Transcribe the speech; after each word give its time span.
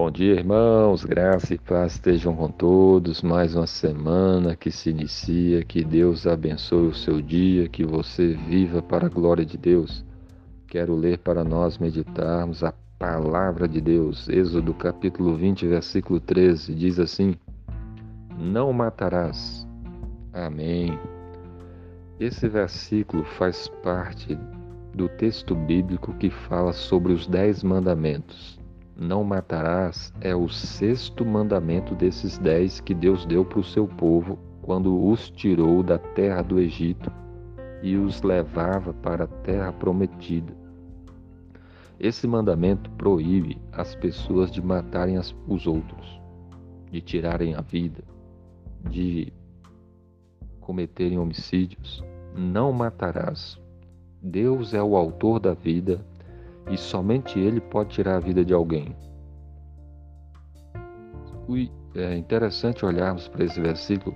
Bom 0.00 0.12
dia, 0.12 0.34
irmãos. 0.34 1.04
Graça 1.04 1.54
e 1.54 1.58
paz 1.58 1.94
estejam 1.94 2.32
com 2.36 2.48
todos. 2.48 3.20
Mais 3.20 3.56
uma 3.56 3.66
semana 3.66 4.54
que 4.54 4.70
se 4.70 4.90
inicia. 4.90 5.64
Que 5.64 5.82
Deus 5.82 6.24
abençoe 6.24 6.86
o 6.86 6.94
seu 6.94 7.20
dia, 7.20 7.68
que 7.68 7.84
você 7.84 8.34
viva 8.34 8.80
para 8.80 9.06
a 9.06 9.10
glória 9.10 9.44
de 9.44 9.58
Deus. 9.58 10.04
Quero 10.68 10.94
ler 10.94 11.18
para 11.18 11.42
nós 11.42 11.78
meditarmos 11.78 12.62
a 12.62 12.72
palavra 12.96 13.66
de 13.66 13.80
Deus. 13.80 14.28
Êxodo 14.28 14.72
capítulo 14.72 15.34
20, 15.36 15.66
versículo 15.66 16.20
13 16.20 16.76
diz 16.76 17.00
assim: 17.00 17.34
Não 18.38 18.72
matarás. 18.72 19.66
Amém. 20.32 20.96
Esse 22.20 22.48
versículo 22.48 23.24
faz 23.24 23.66
parte 23.82 24.38
do 24.94 25.08
texto 25.08 25.56
bíblico 25.56 26.14
que 26.14 26.30
fala 26.30 26.72
sobre 26.72 27.12
os 27.12 27.26
dez 27.26 27.64
mandamentos 27.64 28.57
não 28.98 29.22
matarás 29.22 30.12
é 30.20 30.34
o 30.34 30.48
sexto 30.48 31.24
mandamento 31.24 31.94
desses 31.94 32.36
dez 32.36 32.80
que 32.80 32.92
Deus 32.92 33.24
deu 33.24 33.44
para 33.44 33.60
o 33.60 33.64
seu 33.64 33.86
povo 33.86 34.36
quando 34.60 35.06
os 35.06 35.30
tirou 35.30 35.84
da 35.84 35.98
terra 35.98 36.42
do 36.42 36.58
Egito 36.58 37.08
e 37.80 37.96
os 37.96 38.20
levava 38.22 38.92
para 38.92 39.24
a 39.24 39.28
terra 39.28 39.72
prometida. 39.72 40.52
Esse 42.00 42.26
mandamento 42.26 42.90
proíbe 42.90 43.56
as 43.70 43.94
pessoas 43.94 44.50
de 44.50 44.60
matarem 44.60 45.16
as, 45.16 45.34
os 45.46 45.68
outros, 45.68 46.20
de 46.90 47.00
tirarem 47.00 47.54
a 47.54 47.60
vida, 47.60 48.02
de 48.90 49.32
cometerem 50.60 51.18
homicídios. 51.18 52.04
Não 52.36 52.72
matarás. 52.72 53.60
Deus 54.20 54.74
é 54.74 54.82
o 54.82 54.96
autor 54.96 55.38
da 55.38 55.54
vida 55.54 56.04
e 56.70 56.76
somente 56.76 57.38
Ele 57.38 57.60
pode 57.60 57.90
tirar 57.90 58.16
a 58.16 58.20
vida 58.20 58.44
de 58.44 58.52
alguém. 58.52 58.94
É 61.94 62.16
interessante 62.16 62.84
olharmos 62.84 63.26
para 63.26 63.44
esse 63.44 63.60
versículo, 63.60 64.14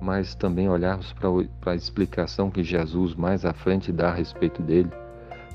mas 0.00 0.34
também 0.34 0.68
olharmos 0.68 1.12
para 1.12 1.72
a 1.72 1.74
explicação 1.74 2.50
que 2.50 2.62
Jesus 2.62 3.14
mais 3.14 3.44
à 3.44 3.52
frente 3.52 3.92
dá 3.92 4.08
a 4.08 4.14
respeito 4.14 4.62
dele, 4.62 4.90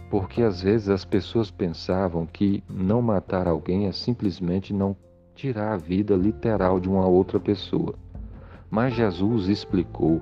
porque 0.10 0.44
às 0.44 0.62
vezes 0.62 0.90
as 0.90 1.06
pessoas 1.06 1.50
pensavam 1.50 2.26
que 2.26 2.64
não 2.70 3.02
matar 3.02 3.48
alguém 3.48 3.88
é 3.88 3.92
simplesmente 3.92 4.74
não 4.74 4.96
tirar 5.34 5.74
a 5.74 5.78
vida 5.78 6.16
literal 6.16 6.80
de 6.80 6.88
uma 6.88 7.08
outra 7.08 7.40
pessoa. 7.40 7.96
Mas 8.70 8.94
Jesus 8.94 9.48
explicou 9.48 10.22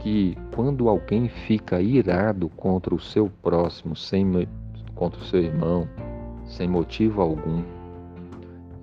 que 0.00 0.36
quando 0.54 0.88
alguém 0.88 1.28
fica 1.28 1.80
irado 1.80 2.48
contra 2.50 2.94
o 2.94 3.00
seu 3.00 3.30
próximo 3.42 3.96
sem 3.96 4.24
contra 4.94 5.20
o 5.20 5.24
seu 5.24 5.40
irmão 5.40 5.88
sem 6.46 6.68
motivo 6.68 7.20
algum, 7.20 7.62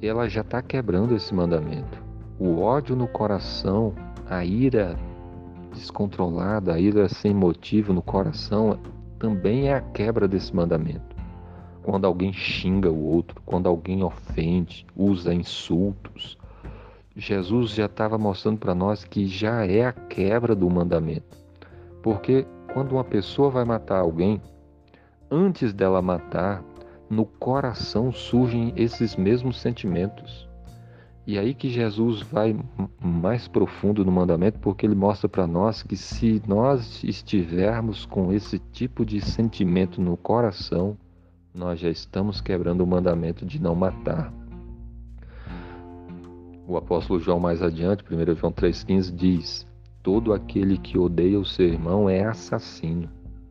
ela 0.02 0.28
já 0.28 0.42
está 0.42 0.62
quebrando 0.62 1.16
esse 1.16 1.34
mandamento. 1.34 2.02
O 2.40 2.59
ódio 2.62 2.95
no 2.95 3.08
coração, 3.08 3.94
a 4.28 4.44
ira 4.44 4.95
descontrolada, 5.73 6.73
a 6.73 6.80
ira 6.80 7.08
sem 7.08 7.34
motivo 7.34 7.94
no 7.94 8.02
coração, 8.02 8.80
também 9.20 9.67
é 9.67 9.76
a 9.76 9.82
quebra 9.82 10.28
desse 10.28 10.56
mandamento. 10.56 11.16
Quando 11.84 12.06
alguém 12.06 12.34
xinga 12.34 12.89
o 12.89 13.04
outro, 13.04 13.42
quando 13.45 13.67
alguém 13.67 14.04
ofende, 14.04 14.86
usa 14.95 15.34
insultos, 15.34 16.38
Jesus 17.16 17.72
já 17.72 17.86
estava 17.86 18.17
mostrando 18.17 18.58
para 18.58 18.73
nós 18.73 19.04
que 19.04 19.28
já 19.28 19.66
é 19.66 19.86
a 19.86 19.92
quebra 19.92 20.56
do 20.56 20.70
mandamento. 20.70 21.38
Porque 22.02 22.45
quando 22.73 22.94
uma 22.94 23.04
pessoa 23.04 23.50
vai 23.50 23.66
matar 23.66 24.00
alguém, 24.00 24.42
antes 25.31 25.73
dela 25.73 26.01
matar, 26.01 26.61
no 27.09 27.25
coração 27.25 28.11
surgem 28.11 28.73
esses 28.75 29.15
mesmos 29.15 29.59
sentimentos. 29.59 30.49
E 31.25 31.37
aí 31.37 31.53
que 31.53 31.69
Jesus 31.69 32.21
vai 32.21 32.59
mais 32.99 33.47
profundo 33.47 34.03
no 34.03 34.11
mandamento, 34.11 34.59
porque 34.59 34.86
ele 34.86 34.95
mostra 34.95 35.30
para 35.30 35.47
nós 35.47 35.81
que 35.83 35.95
se 35.95 36.41
nós 36.47 37.03
estivermos 37.03 38.05
com 38.05 38.33
esse 38.33 38.59
tipo 38.59 39.05
de 39.05 39.21
sentimento 39.21 40.02
no 40.02 40.17
coração, 40.17 40.97
nós 41.53 41.80
já 41.80 41.89
estamos 41.89 42.41
quebrando 42.41 42.81
o 42.81 42.87
mandamento 42.87 43.45
de 43.45 43.61
não 43.61 43.75
matar. 43.75 44.33
O 46.67 46.77
apóstolo 46.77 47.20
João 47.20 47.39
mais 47.39 47.61
adiante, 47.61 48.03
1 48.09 48.36
João 48.36 48.52
3,15, 48.52 49.14
diz: 49.14 49.67
Todo 50.02 50.33
aquele 50.33 50.77
que 50.77 50.97
odeia 50.97 51.39
o 51.39 51.45
seu 51.45 51.67
irmão 51.67 52.09
é 52.09 52.23
assassino. 52.25 53.09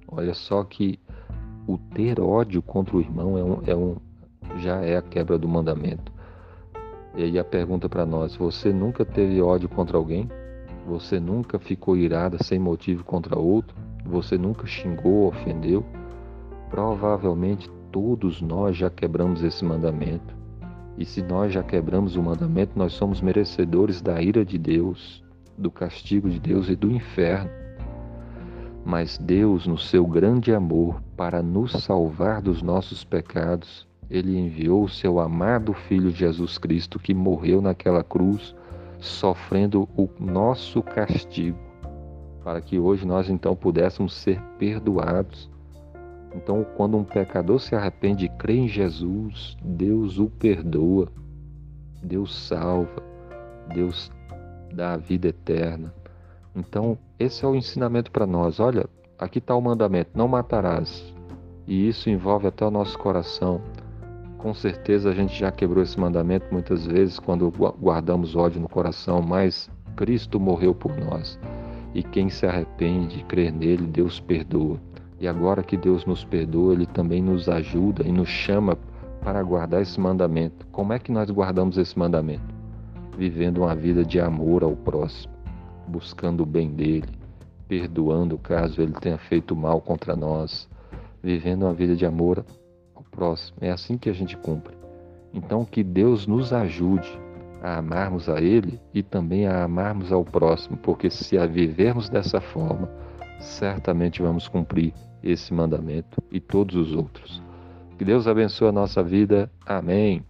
Olha 0.08 0.34
só 0.34 0.64
que 0.64 0.98
o 1.72 1.78
ter 1.78 2.20
ódio 2.20 2.60
contra 2.60 2.96
o 2.96 3.00
irmão 3.00 3.38
é 3.38 3.44
um, 3.44 3.62
é 3.66 3.76
um, 3.76 3.96
já 4.58 4.82
é 4.82 4.96
a 4.96 5.02
quebra 5.02 5.38
do 5.38 5.48
mandamento. 5.48 6.12
E 7.16 7.22
aí 7.22 7.38
a 7.38 7.44
pergunta 7.44 7.88
para 7.88 8.04
nós: 8.04 8.36
você 8.36 8.72
nunca 8.72 9.04
teve 9.04 9.40
ódio 9.40 9.68
contra 9.68 9.96
alguém? 9.96 10.28
Você 10.86 11.20
nunca 11.20 11.58
ficou 11.58 11.96
irada 11.96 12.38
sem 12.42 12.58
motivo 12.58 13.04
contra 13.04 13.38
outro? 13.38 13.76
Você 14.04 14.36
nunca 14.36 14.66
xingou, 14.66 15.28
ofendeu? 15.28 15.84
Provavelmente 16.68 17.70
todos 17.92 18.40
nós 18.40 18.76
já 18.76 18.88
quebramos 18.88 19.42
esse 19.42 19.64
mandamento. 19.64 20.34
E 20.96 21.04
se 21.04 21.22
nós 21.22 21.52
já 21.52 21.62
quebramos 21.62 22.16
o 22.16 22.22
mandamento, 22.22 22.72
nós 22.76 22.92
somos 22.92 23.20
merecedores 23.20 24.00
da 24.00 24.20
ira 24.20 24.44
de 24.44 24.58
Deus, 24.58 25.24
do 25.56 25.70
castigo 25.70 26.28
de 26.28 26.40
Deus 26.40 26.68
e 26.68 26.76
do 26.76 26.90
inferno. 26.90 27.50
Mas 28.90 29.16
Deus, 29.18 29.68
no 29.68 29.78
seu 29.78 30.04
grande 30.04 30.52
amor, 30.52 31.00
para 31.16 31.40
nos 31.40 31.70
salvar 31.84 32.42
dos 32.42 32.60
nossos 32.60 33.04
pecados, 33.04 33.86
ele 34.10 34.36
enviou 34.36 34.82
o 34.82 34.88
seu 34.88 35.20
amado 35.20 35.72
Filho 35.72 36.10
Jesus 36.10 36.58
Cristo 36.58 36.98
que 36.98 37.14
morreu 37.14 37.62
naquela 37.62 38.02
cruz, 38.02 38.52
sofrendo 38.98 39.88
o 39.96 40.08
nosso 40.18 40.82
castigo, 40.82 41.56
para 42.42 42.60
que 42.60 42.80
hoje 42.80 43.06
nós 43.06 43.30
então 43.30 43.54
pudéssemos 43.54 44.12
ser 44.12 44.42
perdoados. 44.58 45.48
Então, 46.34 46.66
quando 46.76 46.96
um 46.96 47.04
pecador 47.04 47.60
se 47.60 47.76
arrepende 47.76 48.24
e 48.24 48.28
crê 48.28 48.56
em 48.56 48.66
Jesus, 48.66 49.56
Deus 49.62 50.18
o 50.18 50.28
perdoa, 50.28 51.06
Deus 52.02 52.34
salva, 52.34 53.00
Deus 53.72 54.10
dá 54.74 54.94
a 54.94 54.96
vida 54.96 55.28
eterna. 55.28 55.94
Então, 56.54 56.98
esse 57.18 57.44
é 57.44 57.48
o 57.48 57.54
ensinamento 57.54 58.10
para 58.10 58.26
nós. 58.26 58.58
Olha, 58.58 58.86
aqui 59.18 59.38
está 59.38 59.54
o 59.54 59.60
mandamento: 59.60 60.10
não 60.14 60.26
matarás. 60.26 61.14
E 61.66 61.88
isso 61.88 62.10
envolve 62.10 62.46
até 62.46 62.66
o 62.66 62.70
nosso 62.70 62.98
coração. 62.98 63.60
Com 64.38 64.54
certeza 64.54 65.10
a 65.10 65.14
gente 65.14 65.38
já 65.38 65.52
quebrou 65.52 65.82
esse 65.82 66.00
mandamento 66.00 66.46
muitas 66.50 66.86
vezes 66.86 67.18
quando 67.18 67.52
guardamos 67.78 68.34
ódio 68.34 68.60
no 68.60 68.68
coração, 68.68 69.20
mas 69.20 69.70
Cristo 69.94 70.40
morreu 70.40 70.74
por 70.74 70.96
nós. 70.96 71.38
E 71.94 72.02
quem 72.02 72.30
se 72.30 72.46
arrepende 72.46 73.20
e 73.20 73.24
crer 73.24 73.52
nele, 73.52 73.86
Deus 73.86 74.18
perdoa. 74.18 74.78
E 75.20 75.28
agora 75.28 75.62
que 75.62 75.76
Deus 75.76 76.06
nos 76.06 76.24
perdoa, 76.24 76.72
Ele 76.72 76.86
também 76.86 77.22
nos 77.22 77.48
ajuda 77.48 78.02
e 78.02 78.10
nos 78.10 78.28
chama 78.28 78.78
para 79.20 79.42
guardar 79.42 79.82
esse 79.82 80.00
mandamento. 80.00 80.66
Como 80.72 80.94
é 80.94 80.98
que 80.98 81.12
nós 81.12 81.30
guardamos 81.30 81.76
esse 81.76 81.98
mandamento? 81.98 82.54
Vivendo 83.18 83.58
uma 83.58 83.74
vida 83.74 84.02
de 84.02 84.18
amor 84.18 84.64
ao 84.64 84.74
próximo 84.74 85.39
buscando 85.90 86.42
o 86.42 86.46
bem 86.46 86.70
dele, 86.70 87.08
perdoando 87.68 88.38
caso 88.38 88.80
ele 88.80 88.92
tenha 88.94 89.18
feito 89.18 89.54
mal 89.54 89.80
contra 89.80 90.16
nós, 90.16 90.68
vivendo 91.22 91.64
uma 91.64 91.74
vida 91.74 91.94
de 91.94 92.06
amor 92.06 92.44
ao 92.94 93.02
próximo. 93.02 93.58
É 93.60 93.70
assim 93.70 93.98
que 93.98 94.08
a 94.08 94.12
gente 94.12 94.36
cumpre. 94.36 94.74
Então, 95.32 95.64
que 95.64 95.84
Deus 95.84 96.26
nos 96.26 96.52
ajude 96.52 97.10
a 97.62 97.78
amarmos 97.78 98.28
a 98.28 98.40
Ele 98.40 98.80
e 98.94 99.02
também 99.02 99.46
a 99.46 99.64
amarmos 99.64 100.12
ao 100.12 100.24
próximo, 100.24 100.76
porque 100.78 101.10
se 101.10 101.36
a 101.36 101.46
vivermos 101.46 102.08
dessa 102.08 102.40
forma, 102.40 102.88
certamente 103.38 104.22
vamos 104.22 104.48
cumprir 104.48 104.94
esse 105.22 105.52
mandamento 105.52 106.22
e 106.30 106.40
todos 106.40 106.74
os 106.76 106.94
outros. 106.94 107.42
Que 107.98 108.04
Deus 108.04 108.26
abençoe 108.26 108.68
a 108.68 108.72
nossa 108.72 109.02
vida. 109.02 109.50
Amém. 109.66 110.29